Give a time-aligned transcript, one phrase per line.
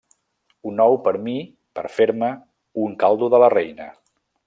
[0.69, 1.35] Un ou per mi
[1.81, 2.33] per fer-me
[2.87, 3.93] un caldo de la reina.